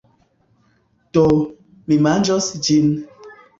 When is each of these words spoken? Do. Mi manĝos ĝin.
Do. 1.17 1.27
Mi 1.91 2.01
manĝos 2.09 2.51
ĝin. 2.67 2.93